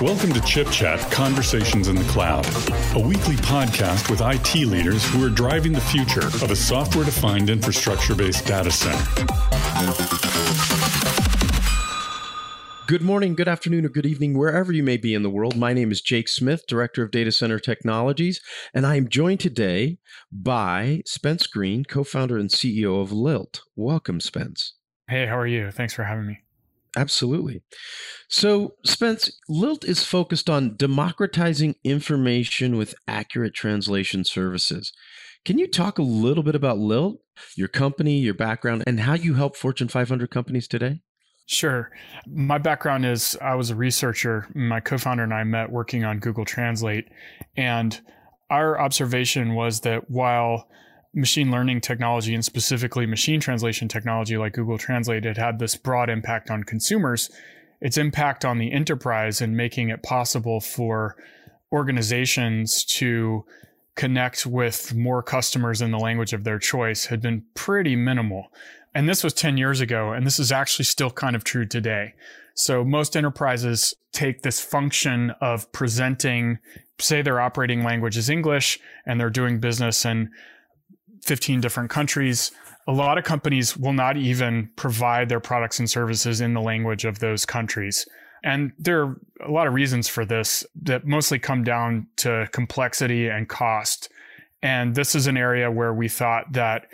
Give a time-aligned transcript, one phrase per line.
[0.00, 2.46] Welcome to Chip Chat Conversations in the Cloud,
[2.96, 7.50] a weekly podcast with IT leaders who are driving the future of a software defined
[7.50, 9.04] infrastructure based data center.
[12.86, 15.54] Good morning, good afternoon, or good evening, wherever you may be in the world.
[15.58, 18.40] My name is Jake Smith, Director of Data Center Technologies,
[18.72, 19.98] and I am joined today
[20.32, 23.60] by Spence Green, co founder and CEO of Lilt.
[23.76, 24.76] Welcome, Spence.
[25.10, 25.70] Hey, how are you?
[25.70, 26.38] Thanks for having me.
[26.96, 27.62] Absolutely.
[28.28, 34.92] So, Spence, Lilt is focused on democratizing information with accurate translation services.
[35.44, 37.20] Can you talk a little bit about Lilt,
[37.56, 41.00] your company, your background, and how you help Fortune 500 companies today?
[41.46, 41.90] Sure.
[42.26, 44.46] My background is I was a researcher.
[44.54, 47.08] My co founder and I met working on Google Translate.
[47.56, 48.00] And
[48.50, 50.68] our observation was that while
[51.12, 56.08] machine learning technology and specifically machine translation technology like Google Translate had had this broad
[56.08, 57.30] impact on consumers,
[57.80, 61.16] its impact on the enterprise and making it possible for
[61.72, 63.44] organizations to
[63.96, 68.52] connect with more customers in the language of their choice had been pretty minimal.
[68.94, 72.14] And this was 10 years ago, and this is actually still kind of true today.
[72.54, 76.58] So most enterprises take this function of presenting,
[76.98, 80.30] say their operating language is English and they're doing business in
[81.22, 82.52] 15 different countries.
[82.86, 87.04] A lot of companies will not even provide their products and services in the language
[87.04, 88.06] of those countries.
[88.42, 93.28] And there are a lot of reasons for this that mostly come down to complexity
[93.28, 94.08] and cost.
[94.62, 96.86] And this is an area where we thought that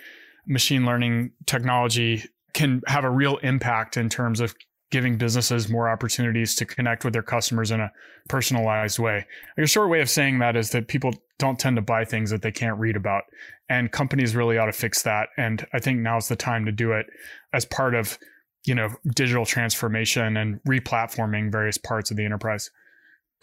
[0.46, 4.54] machine learning technology can have a real impact in terms of
[4.96, 7.92] giving businesses more opportunities to connect with their customers in a
[8.30, 9.26] personalized way.
[9.58, 12.40] A short way of saying that is that people don't tend to buy things that
[12.40, 13.24] they can't read about.
[13.68, 15.28] And companies really ought to fix that.
[15.36, 17.04] And I think now's the time to do it
[17.52, 18.18] as part of,
[18.64, 22.70] you know, digital transformation and replatforming various parts of the enterprise.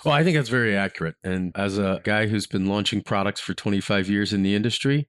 [0.04, 1.18] Well, I think that's very accurate.
[1.24, 5.08] And as a guy who's been launching products for 25 years in the industry,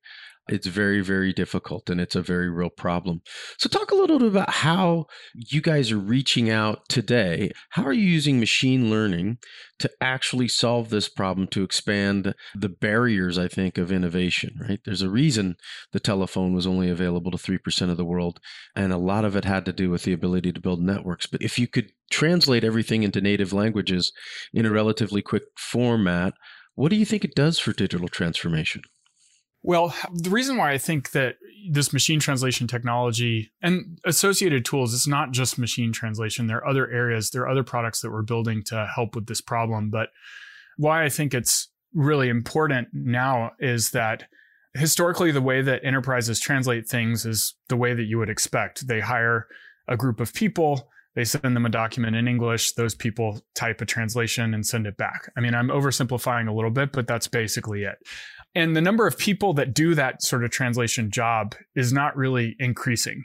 [0.49, 3.22] it's very, very difficult and it's a very real problem.
[3.59, 7.50] So, talk a little bit about how you guys are reaching out today.
[7.71, 9.38] How are you using machine learning
[9.78, 14.81] to actually solve this problem to expand the barriers, I think, of innovation, right?
[14.84, 15.56] There's a reason
[15.93, 18.38] the telephone was only available to 3% of the world,
[18.76, 21.26] and a lot of it had to do with the ability to build networks.
[21.26, 24.12] But if you could translate everything into native languages
[24.53, 26.34] in a relatively quick format,
[26.75, 28.82] what do you think it does for digital transformation?
[29.67, 31.37] Well, the reason why I think that
[31.71, 36.47] this machine translation technology and associated tools, it's not just machine translation.
[36.47, 39.41] There are other areas, there are other products that we're building to help with this
[39.41, 39.89] problem.
[39.89, 40.11] But
[40.77, 44.25] why I think it's really important now is that
[44.75, 48.87] historically, the way that enterprises translate things is the way that you would expect.
[48.87, 49.47] They hire
[49.89, 53.87] a group of people, they send them a document in English, those people type a
[53.87, 55.33] translation and send it back.
[55.39, 57.97] I mean, I'm oversimplifying a little bit, but that's basically it.
[58.55, 62.57] And the number of people that do that sort of translation job is not really
[62.59, 63.25] increasing.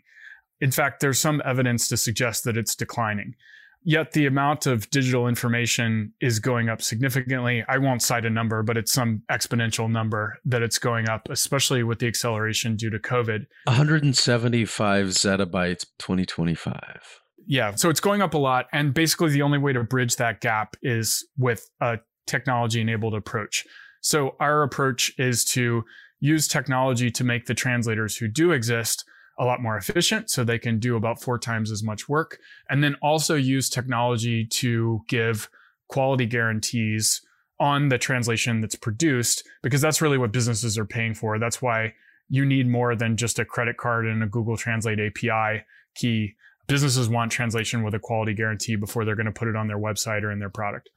[0.62, 3.36] In fact, there's some evidence to suggest that it's declining.
[3.84, 7.64] Yet the amount of digital information is going up significantly.
[7.70, 11.84] I won't cite a number, but it's some exponential number that it's going up, especially
[11.84, 13.46] with the acceleration due to COVID.
[13.66, 17.22] 175 zettabytes 2025.
[17.48, 18.66] Yeah, so it's going up a lot.
[18.74, 23.66] And basically, the only way to bridge that gap is with a technology enabled approach.
[24.02, 25.84] So our approach is to
[26.20, 29.06] use technology to make the translators who do exist
[29.38, 32.40] a lot more efficient so they can do about four times as much work.
[32.70, 35.50] And then also use technology to give
[35.88, 37.22] quality guarantees
[37.60, 41.40] on the translation that's produced, because that's really what businesses are paying for.
[41.40, 41.94] That's why
[42.30, 45.64] you need more than just a credit card and a Google Translate API
[45.96, 46.36] key.
[46.68, 49.80] Businesses want translation with a quality guarantee before they're going to put it on their
[49.80, 50.90] website or in their product.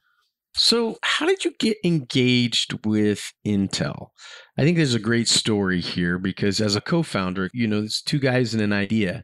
[0.55, 4.09] So, how did you get engaged with Intel?
[4.57, 8.19] I think there's a great story here because as a co-founder, you know, it's two
[8.19, 9.23] guys and an idea,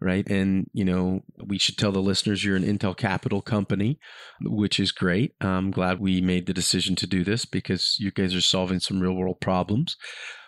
[0.00, 0.24] right?
[0.30, 3.98] And, you know, we should tell the listeners you're an Intel Capital company,
[4.40, 5.34] which is great.
[5.40, 9.00] I'm glad we made the decision to do this because you guys are solving some
[9.00, 9.96] real-world problems.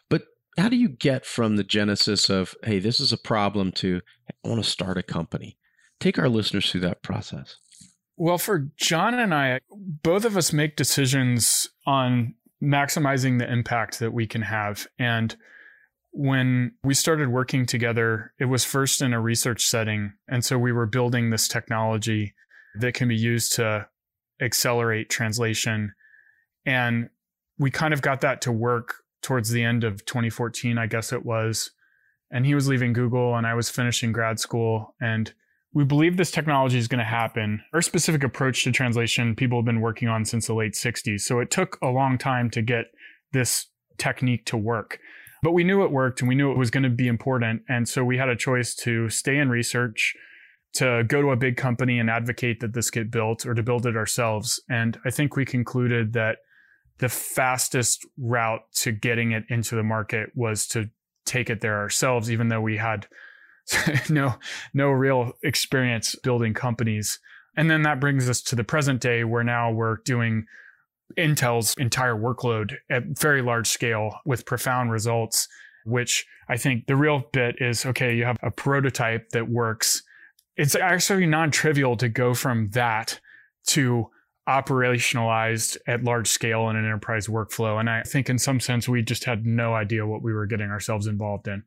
[0.08, 0.22] But
[0.56, 4.48] how do you get from the genesis of, hey, this is a problem to I
[4.48, 5.58] want to start a company?
[5.98, 7.56] Take our listeners through that process.
[8.20, 14.12] Well, for John and I, both of us make decisions on maximizing the impact that
[14.12, 14.86] we can have.
[14.98, 15.34] And
[16.10, 20.12] when we started working together, it was first in a research setting.
[20.28, 22.34] And so we were building this technology
[22.78, 23.88] that can be used to
[24.38, 25.94] accelerate translation.
[26.66, 27.08] And
[27.58, 31.24] we kind of got that to work towards the end of 2014, I guess it
[31.24, 31.70] was.
[32.30, 34.94] And he was leaving Google and I was finishing grad school.
[35.00, 35.32] And
[35.72, 37.62] we believe this technology is going to happen.
[37.72, 41.20] Our specific approach to translation, people have been working on since the late 60s.
[41.20, 42.86] So it took a long time to get
[43.32, 43.66] this
[43.98, 44.98] technique to work.
[45.42, 47.62] But we knew it worked and we knew it was going to be important.
[47.68, 50.14] And so we had a choice to stay in research,
[50.74, 53.86] to go to a big company and advocate that this get built or to build
[53.86, 54.60] it ourselves.
[54.68, 56.38] And I think we concluded that
[56.98, 60.90] the fastest route to getting it into the market was to
[61.24, 63.06] take it there ourselves, even though we had
[64.10, 64.34] no
[64.74, 67.18] no real experience building companies.
[67.56, 70.46] And then that brings us to the present day where now we're doing
[71.18, 75.48] Intel's entire workload at very large scale with profound results,
[75.84, 80.02] which I think the real bit is okay, you have a prototype that works.
[80.56, 83.20] It's actually non trivial to go from that
[83.68, 84.08] to
[84.48, 87.78] operationalized at large scale in an enterprise workflow.
[87.78, 90.70] And I think in some sense, we just had no idea what we were getting
[90.70, 91.62] ourselves involved in.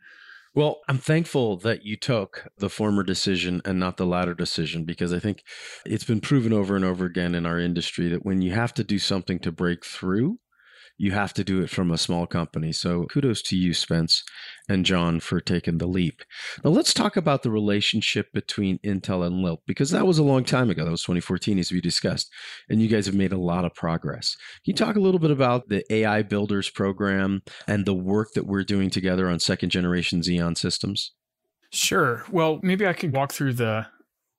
[0.55, 5.11] Well, I'm thankful that you took the former decision and not the latter decision because
[5.11, 5.43] I think
[5.83, 8.83] it's been proven over and over again in our industry that when you have to
[8.83, 10.37] do something to break through,
[10.97, 12.71] you have to do it from a small company.
[12.71, 14.23] So kudos to you, Spence
[14.69, 16.21] and John, for taking the leap.
[16.63, 20.43] Now let's talk about the relationship between Intel and Lilt because that was a long
[20.43, 20.85] time ago.
[20.85, 22.31] That was 2014, as we discussed,
[22.69, 24.35] and you guys have made a lot of progress.
[24.63, 28.45] Can you talk a little bit about the AI Builders program and the work that
[28.45, 31.13] we're doing together on second generation Xeon systems?
[31.71, 32.23] Sure.
[32.31, 33.87] Well, maybe I could walk through the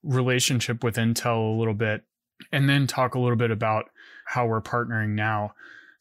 [0.05, 2.03] relationship with Intel a little bit
[2.53, 3.87] and then talk a little bit about
[4.27, 5.53] how we're partnering now.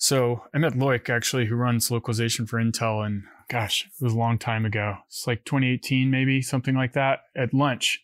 [0.04, 4.18] So I met Loic actually, who runs localization for Intel, and gosh, it was a
[4.18, 4.98] long time ago.
[5.08, 7.20] It's like 2018, maybe something like that.
[7.38, 8.02] At lunch,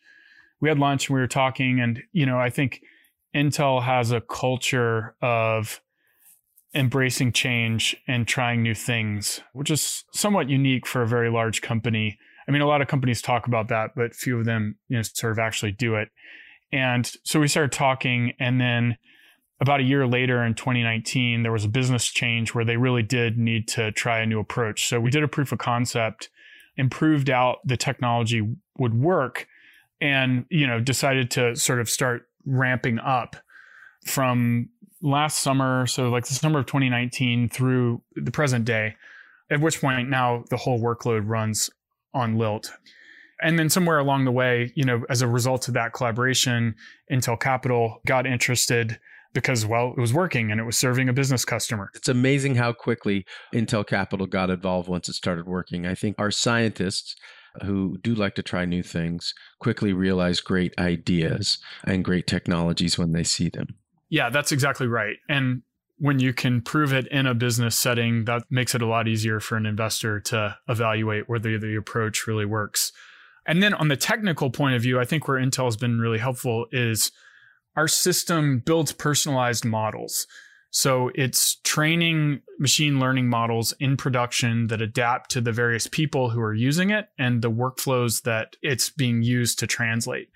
[0.62, 2.80] we had lunch and we were talking, and you know, I think
[3.36, 5.82] Intel has a culture of
[6.74, 12.18] embracing change and trying new things, which is somewhat unique for a very large company.
[12.48, 15.02] I mean, a lot of companies talk about that, but few of them, you know,
[15.02, 16.08] sort of actually do it.
[16.72, 18.96] And so we started talking, and then
[19.62, 23.38] about a year later in 2019, there was a business change where they really did
[23.38, 24.88] need to try a new approach.
[24.88, 26.30] So we did a proof of concept,
[26.78, 29.48] improved out the technology would work,
[30.02, 33.36] and you know decided to sort of start ramping up
[34.06, 34.70] from
[35.02, 38.96] last summer, so like the summer of 2019 through the present day.
[39.52, 41.70] At which point now the whole workload runs
[42.14, 42.72] on Lilt.
[43.42, 46.76] And then somewhere along the way, you know, as a result of that collaboration,
[47.12, 49.00] Intel Capital got interested
[49.34, 51.92] because well it was working and it was serving a business customer.
[51.94, 55.86] It's amazing how quickly intel capital got involved once it started working.
[55.86, 57.16] I think our scientists
[57.64, 63.12] who do like to try new things quickly realize great ideas and great technologies when
[63.12, 63.68] they see them.
[64.10, 65.18] Yeah that's exactly right.
[65.28, 65.62] And
[65.98, 69.40] when you can prove it in a business setting that makes it a lot easier
[69.40, 72.92] for an investor to evaluate whether the approach really works.
[73.46, 76.20] And then on the technical point of view i think where intel has been really
[76.20, 77.12] helpful is
[77.80, 80.28] our system builds personalized models.
[80.70, 86.42] So it's training machine learning models in production that adapt to the various people who
[86.42, 90.28] are using it and the workflows that it's being used to translate.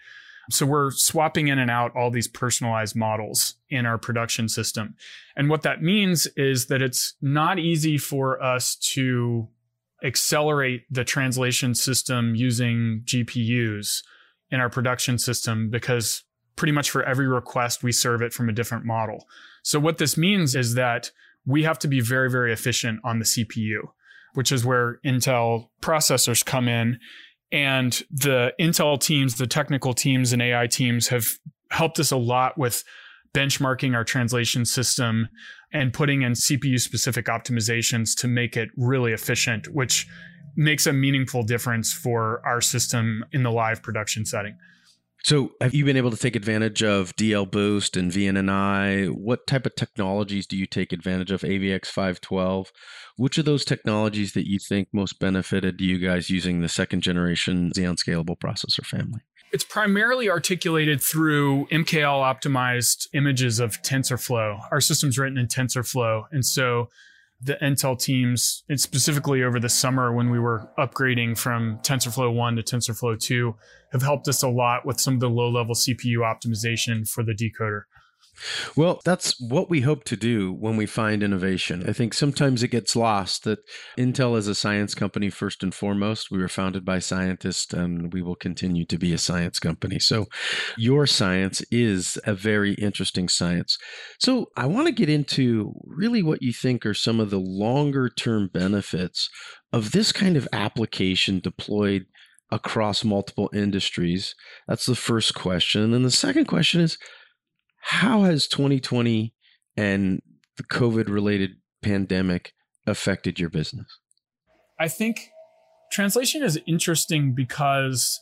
[0.52, 4.96] So we're swapping in and out all these personalized models in our production system.
[5.36, 9.50] And what that means is that it's not easy for us to
[10.02, 14.02] accelerate the translation system using GPUs
[14.50, 16.24] in our production system because
[16.56, 19.28] pretty much for every request, we serve it from a different model.
[19.64, 21.12] So what this means is that
[21.46, 23.90] we have to be very, very efficient on the CPU,
[24.34, 27.00] which is where Intel processors come in.
[27.52, 31.28] And the Intel teams, the technical teams and AI teams have
[31.72, 32.84] helped us a lot with
[33.34, 35.28] benchmarking our translation system
[35.72, 40.08] and putting in CPU specific optimizations to make it really efficient, which
[40.56, 44.56] makes a meaningful difference for our system in the live production setting.
[45.24, 49.10] So, have you been able to take advantage of DL Boost and VNNI?
[49.10, 51.44] What type of technologies do you take advantage of?
[51.44, 52.74] AVX 512.
[53.16, 57.72] Which of those technologies that you think most benefited you guys using the second generation
[57.74, 59.22] Xeon Scalable processor family?
[59.54, 64.68] It's primarily articulated through MKL optimized images of TensorFlow.
[64.72, 66.24] Our system's written in TensorFlow.
[66.32, 66.90] And so
[67.46, 72.56] the Intel teams, and specifically over the summer when we were upgrading from TensorFlow 1
[72.56, 73.56] to TensorFlow 2,
[73.92, 77.34] have helped us a lot with some of the low level CPU optimization for the
[77.34, 77.84] decoder.
[78.76, 81.88] Well, that's what we hope to do when we find innovation.
[81.88, 83.60] I think sometimes it gets lost that
[83.98, 86.32] Intel is a science company first and foremost.
[86.32, 90.00] We were founded by scientists and we will continue to be a science company.
[90.00, 90.26] So,
[90.78, 93.78] your science is a very interesting science.
[94.20, 98.10] So, I want to get into really what you think are some of the longer
[98.10, 99.30] term benefits
[99.72, 102.06] of this kind of application deployed
[102.54, 104.36] across multiple industries?
[104.68, 105.94] That's the first question.
[105.94, 106.98] And the second question is
[107.86, 109.34] how has 2020
[109.76, 110.22] and
[110.56, 112.54] the COVID related pandemic
[112.88, 114.00] affected your business?
[114.80, 115.30] I think
[115.92, 118.22] translation is interesting because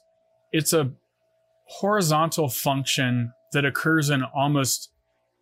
[0.51, 0.91] it's a
[1.68, 4.89] horizontal function that occurs in almost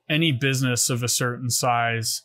[0.10, 2.24] any business of a certain size.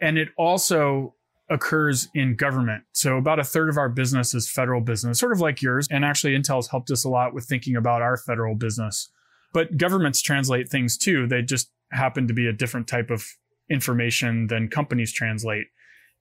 [0.00, 1.14] And it also
[1.50, 2.84] occurs in government.
[2.92, 5.88] So about a third of our business is federal business, sort of like yours.
[5.90, 9.10] And actually, Intel's helped us a lot with thinking about our federal business.
[9.52, 11.26] But governments translate things too.
[11.26, 13.26] They just happen to be a different type of
[13.70, 15.66] information than companies translate.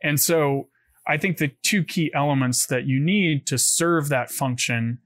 [0.04, 0.68] And so
[1.08, 5.00] I think the two key elements that you need to serve that function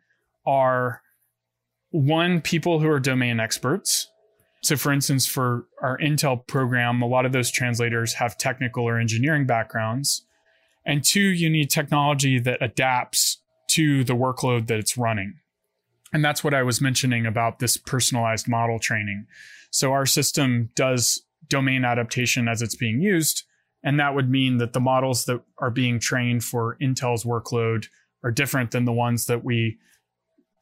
[0.46, 1.02] are
[1.92, 4.10] one, people who are domain experts.
[4.62, 9.00] So, for instance, for our Intel program, a lot of those translators have technical or
[9.00, 10.26] engineering backgrounds.
[10.86, 15.36] And two, you need technology that adapts to the workload that it's running.
[16.14, 19.26] And that's what I was mentioning about this personalized model training.
[19.72, 23.44] So, our system does domain adaptation as it's being used.
[23.84, 27.88] And that would mean that the models that are being trained for Intel's workload
[28.24, 29.78] are different than the ones that we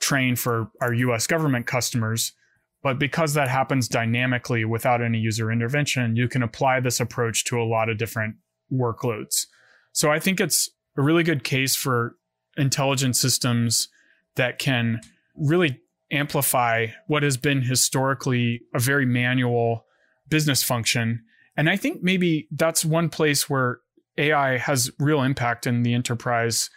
[0.01, 2.33] train for our US government customers.
[2.81, 7.61] But because that happens dynamically without any user intervention, you can apply this approach to
[7.61, 8.35] a lot of different
[8.71, 9.45] workloads.
[9.93, 12.17] So I think it's a really good case for
[12.57, 13.87] intelligent systems
[14.35, 14.99] that can
[15.35, 15.79] really
[16.11, 19.85] amplify what has been historically a very manual
[20.29, 21.23] business function.
[21.57, 23.79] And I think maybe that's one place where
[24.17, 26.69] AI has real impact in the enterprise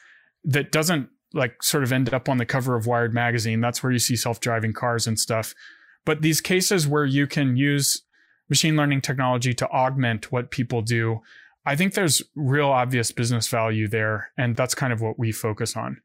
[0.44, 3.60] that doesn't like sort of end up on the cover of Wired magazine.
[3.60, 5.54] That's where you see self-driving cars and stuff.
[6.04, 8.02] But these cases where you can use
[8.48, 11.20] machine learning technology to augment what people do,
[11.66, 14.30] I think there's real obvious business value there.
[14.38, 16.00] And that's kind of what we focus on.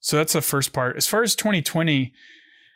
[0.00, 0.96] So that's the first part.
[0.96, 2.12] As far as 2020,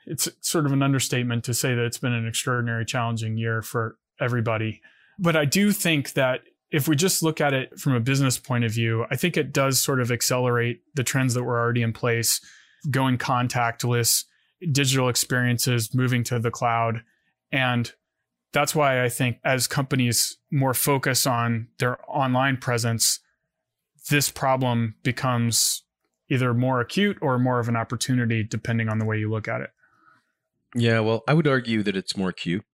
[0.07, 3.97] it's sort of an understatement to say that it's been an extraordinary challenging year for
[4.21, 4.81] everybody.
[5.19, 8.65] But I do think that if we just look at it from a business point
[8.65, 11.93] of view, I think it does sort of accelerate the trends that were already in
[11.93, 12.41] place,
[12.91, 14.25] going contactless,
[14.73, 17.03] digital experiences, moving to the cloud.
[17.53, 17.93] And
[18.53, 23.21] that's why I think as companies more focus on their online presence,
[24.11, 25.83] this problem becomes
[26.33, 29.61] either more acute or more of an opportunity, depending on the way you look at
[29.61, 29.71] it.
[30.75, 32.65] Yeah, well, I would argue that it's more acute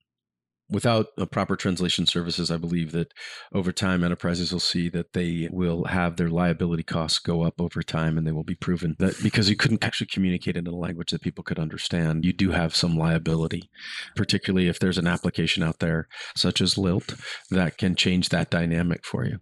[0.71, 3.13] without a proper translation services, I believe that
[3.55, 7.83] over time enterprises will see that they will have their liability costs go up over
[7.83, 11.11] time and they will be proven that because you couldn't actually communicate in a language
[11.11, 13.71] that people could understand, you do have some liability,
[14.15, 17.15] particularly if there's an application out there such as Lilt
[17.51, 19.39] that can change that dynamic for you.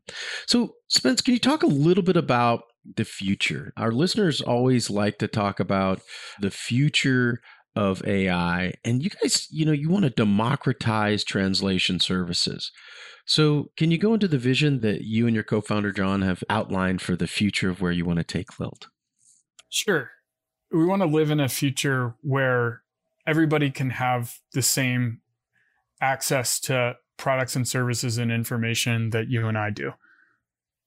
[0.46, 2.62] So, Spence, can you talk a little bit about
[2.96, 3.72] the future?
[3.76, 6.00] Our listeners always like to talk about
[6.40, 7.40] the future
[7.74, 8.72] of AI.
[8.84, 12.72] And you guys, you know, you want to democratize translation services.
[13.26, 16.44] So, can you go into the vision that you and your co founder, John, have
[16.48, 18.86] outlined for the future of where you want to take Lilt?
[19.68, 20.10] Sure.
[20.70, 22.82] We want to live in a future where
[23.26, 25.20] everybody can have the same
[26.00, 29.92] access to products and services and information that you and I do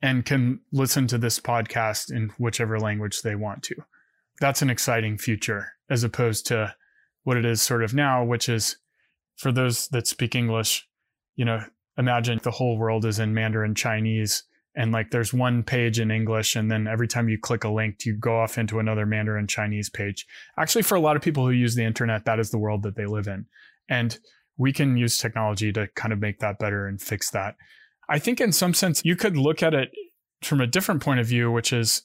[0.01, 3.75] and can listen to this podcast in whichever language they want to.
[4.39, 6.73] That's an exciting future as opposed to
[7.23, 8.77] what it is sort of now, which is
[9.35, 10.87] for those that speak English,
[11.35, 11.61] you know,
[11.97, 14.43] imagine the whole world is in Mandarin Chinese
[14.75, 18.05] and like there's one page in English and then every time you click a link
[18.05, 20.25] you go off into another Mandarin Chinese page.
[20.57, 22.95] Actually for a lot of people who use the internet that is the world that
[22.95, 23.45] they live in.
[23.89, 24.17] And
[24.57, 27.55] we can use technology to kind of make that better and fix that.
[28.09, 29.91] I think in some sense you could look at it
[30.41, 32.03] from a different point of view which is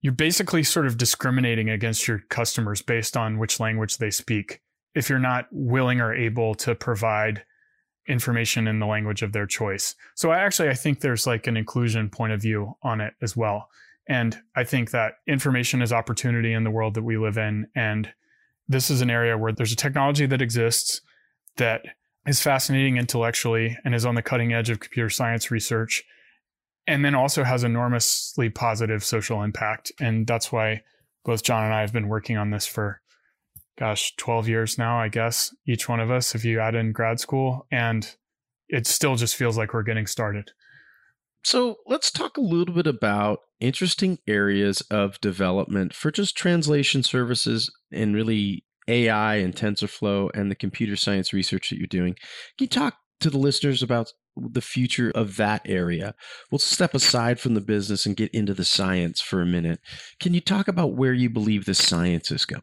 [0.00, 4.60] you're basically sort of discriminating against your customers based on which language they speak
[4.94, 7.44] if you're not willing or able to provide
[8.08, 9.94] information in the language of their choice.
[10.16, 13.36] So I actually I think there's like an inclusion point of view on it as
[13.36, 13.68] well.
[14.08, 18.12] And I think that information is opportunity in the world that we live in and
[18.68, 21.00] this is an area where there's a technology that exists
[21.56, 21.82] that
[22.26, 26.04] is fascinating intellectually and is on the cutting edge of computer science research
[26.86, 29.92] and then also has enormously positive social impact.
[30.00, 30.82] And that's why
[31.24, 33.00] both John and I have been working on this for,
[33.78, 37.20] gosh, 12 years now, I guess, each one of us, if you add in grad
[37.20, 37.66] school.
[37.70, 38.14] And
[38.68, 40.50] it still just feels like we're getting started.
[41.44, 47.70] So let's talk a little bit about interesting areas of development for just translation services
[47.92, 52.14] and really AI and TensorFlow and the computer science research that you're doing.
[52.58, 56.14] Can you talk to the listeners about the future of that area.
[56.50, 59.80] We'll step aside from the business and get into the science for a minute.
[60.20, 62.62] Can you talk about where you believe the science is going?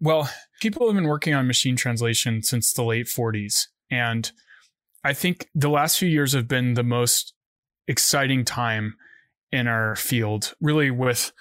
[0.00, 0.30] Well,
[0.60, 3.68] people have been working on machine translation since the late 40s.
[3.90, 4.30] And
[5.02, 7.34] I think the last few years have been the most
[7.86, 8.94] exciting time
[9.52, 11.32] in our field, really with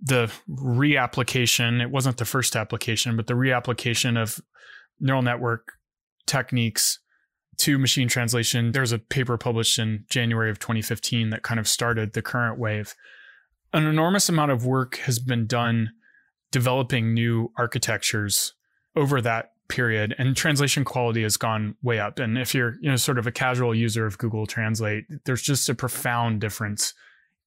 [0.00, 1.80] the reapplication.
[1.80, 4.40] It wasn't the first application, but the reapplication of
[5.00, 5.72] neural network
[6.26, 7.00] techniques
[7.58, 8.72] to machine translation.
[8.72, 12.94] There's a paper published in January of 2015 that kind of started the current wave.
[13.72, 15.90] An enormous amount of work has been done
[16.50, 18.54] developing new architectures
[18.96, 22.96] over that period and translation quality has gone way up and if you're you know
[22.96, 26.94] sort of a casual user of Google Translate there's just a profound difference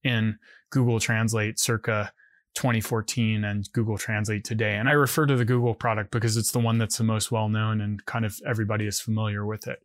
[0.04, 0.38] in
[0.70, 2.12] Google Translate circa
[2.54, 4.76] 2014 and Google Translate today.
[4.76, 7.48] And I refer to the Google product because it's the one that's the most well
[7.48, 9.82] known and kind of everybody is familiar with it.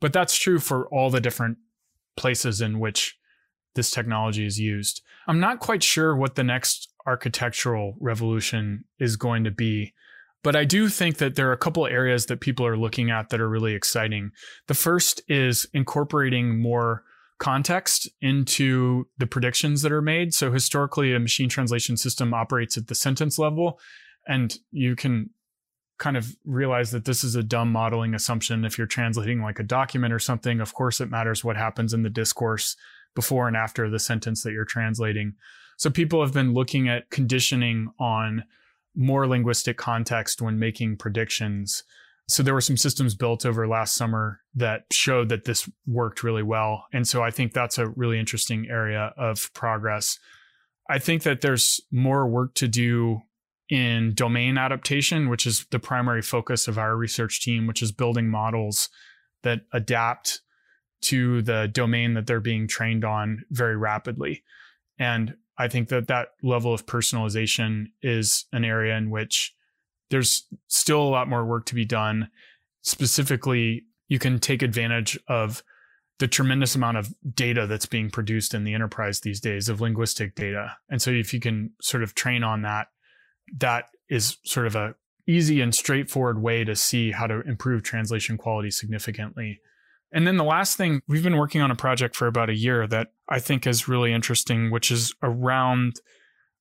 [0.00, 1.58] But that's true for all the different
[2.16, 3.18] places in which
[3.74, 5.02] this technology is used.
[5.26, 9.94] I'm not quite sure what the next architectural revolution is going to be.
[10.42, 13.30] But I do think that there are a couple areas that people are looking at
[13.30, 14.30] that are really exciting.
[14.66, 17.02] The first is incorporating more
[17.38, 20.34] context into the predictions that are made.
[20.34, 23.78] So historically, a machine translation system operates at the sentence level,
[24.26, 25.30] and you can
[25.98, 28.64] kind of realize that this is a dumb modeling assumption.
[28.64, 32.02] If you're translating like a document or something, of course, it matters what happens in
[32.02, 32.76] the discourse
[33.14, 35.34] before and after the sentence that you're translating.
[35.76, 38.44] So people have been looking at conditioning on
[38.94, 41.84] more linguistic context when making predictions
[42.28, 46.42] so there were some systems built over last summer that showed that this worked really
[46.42, 46.84] well.
[46.92, 50.18] And so I think that's a really interesting area of progress.
[50.90, 53.22] I think that there's more work to do
[53.70, 58.28] in domain adaptation, which is the primary focus of our research team, which is building
[58.28, 58.90] models
[59.42, 60.42] that adapt
[61.00, 64.42] to the domain that they're being trained on very rapidly.
[64.98, 69.54] And I think that that level of personalization is an area in which
[70.10, 72.28] there's still a lot more work to be done.
[72.82, 75.62] Specifically, you can take advantage of
[76.18, 80.34] the tremendous amount of data that's being produced in the enterprise these days of linguistic
[80.34, 80.76] data.
[80.88, 82.88] And so if you can sort of train on that,
[83.58, 84.94] that is sort of a
[85.26, 89.60] easy and straightforward way to see how to improve translation quality significantly.
[90.10, 92.86] And then the last thing, we've been working on a project for about a year
[92.86, 96.00] that I think is really interesting, which is around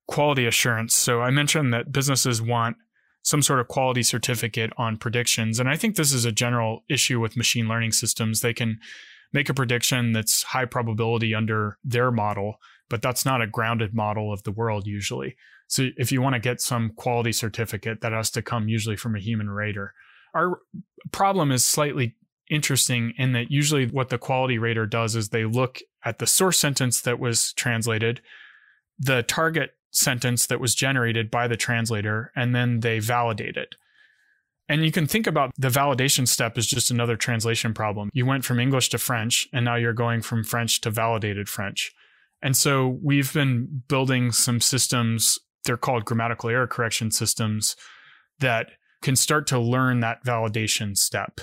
[0.08, 0.96] quality assurance.
[0.96, 2.76] So I mentioned that businesses want
[3.28, 5.60] some sort of quality certificate on predictions.
[5.60, 8.40] And I think this is a general issue with machine learning systems.
[8.40, 8.80] They can
[9.34, 12.56] make a prediction that's high probability under their model,
[12.90, 15.36] but that's not a grounded model of the world usually.
[15.68, 19.14] So if you want to get some quality certificate, that has to come usually from
[19.14, 19.94] a human rater.
[20.34, 20.62] Our
[21.12, 22.16] problem is slightly
[22.50, 26.58] interesting in that usually what the quality rater does is they look at the source
[26.58, 28.22] sentence that was translated,
[28.98, 33.76] the target sentence that was generated by the translator and then they validate it.
[34.70, 38.10] And you can think about the validation step as just another translation problem.
[38.14, 41.94] You went from English to French, and now you're going from French to validated French.
[42.42, 47.76] And so we've been building some systems, they're called grammatical error correction systems,
[48.40, 48.68] that
[49.02, 51.40] can start to learn that validation step.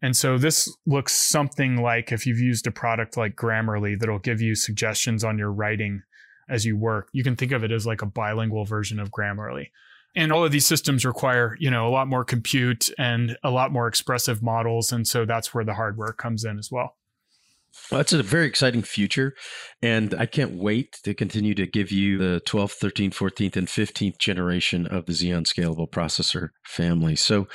[0.00, 4.40] And so this looks something like if you've used a product like Grammarly that'll give
[4.40, 6.02] you suggestions on your writing
[6.50, 7.08] as you work.
[7.12, 9.68] You can think of it as like a bilingual version of Grammarly.
[10.16, 13.72] And all of these systems require, you know, a lot more compute and a lot
[13.72, 14.90] more expressive models.
[14.90, 16.96] And so that's where the hardware comes in as well.
[17.90, 19.34] Well, that's a very exciting future.
[19.80, 24.18] And I can't wait to continue to give you the 12th, 13th, 14th, and 15th
[24.18, 27.14] generation of the Xeon Scalable processor family.
[27.14, 27.46] So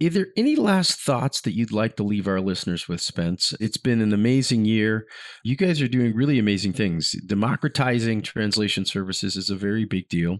[0.00, 3.54] are there any last thoughts that you'd like to leave our listeners with, Spence?
[3.58, 5.06] It's been an amazing year.
[5.42, 7.12] You guys are doing really amazing things.
[7.26, 10.38] Democratizing translation services is a very big deal.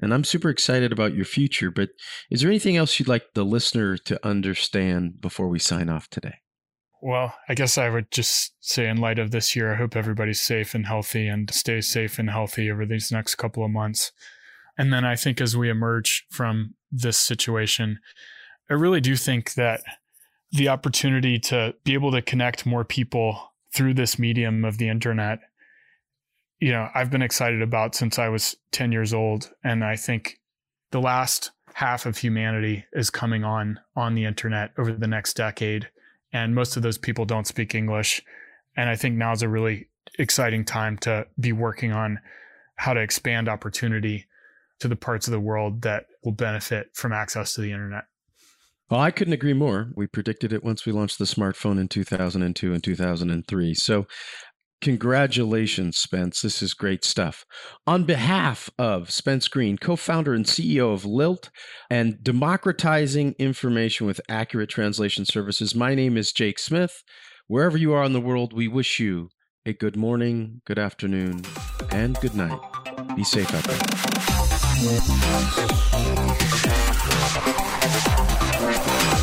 [0.00, 1.70] And I'm super excited about your future.
[1.70, 1.90] But
[2.30, 6.36] is there anything else you'd like the listener to understand before we sign off today?
[7.02, 10.40] Well, I guess I would just say, in light of this year, I hope everybody's
[10.40, 14.10] safe and healthy and stays safe and healthy over these next couple of months.
[14.78, 17.98] And then I think as we emerge from this situation,
[18.70, 19.82] I really do think that
[20.52, 25.40] the opportunity to be able to connect more people through this medium of the internet,
[26.60, 29.50] you know, I've been excited about since I was 10 years old.
[29.64, 30.38] And I think
[30.92, 35.90] the last half of humanity is coming on on the internet over the next decade.
[36.32, 38.22] And most of those people don't speak English.
[38.76, 42.20] And I think now is a really exciting time to be working on
[42.76, 44.26] how to expand opportunity
[44.78, 48.04] to the parts of the world that will benefit from access to the internet.
[48.90, 49.90] Well, I couldn't agree more.
[49.96, 53.74] We predicted it once we launched the smartphone in 2002 and 2003.
[53.74, 54.06] So,
[54.82, 56.42] congratulations, Spence.
[56.42, 57.46] This is great stuff.
[57.86, 61.50] On behalf of Spence Green, co founder and CEO of Lilt
[61.88, 67.02] and democratizing information with accurate translation services, my name is Jake Smith.
[67.46, 69.30] Wherever you are in the world, we wish you
[69.64, 71.40] a good morning, good afternoon,
[71.90, 72.60] and good night.
[73.16, 73.78] Be safe out there.
[78.64, 79.13] Thank you.